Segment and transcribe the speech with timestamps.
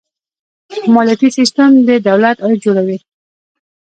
[0.93, 2.97] مالیاتي سیستم د دولت عاید جوړوي.